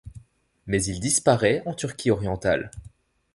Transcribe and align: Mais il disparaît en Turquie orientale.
Mais 0.65 0.83
il 0.85 0.99
disparaît 0.99 1.61
en 1.67 1.75
Turquie 1.75 2.09
orientale. 2.09 2.71